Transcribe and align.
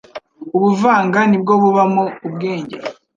ubuvanga 0.55 1.19
ni 1.29 1.37
bwo 1.41 1.53
bubamo 1.61 2.03
ubwenge 2.27 2.77